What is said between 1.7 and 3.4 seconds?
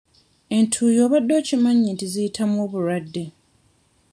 nti ziyitamu obulwadde?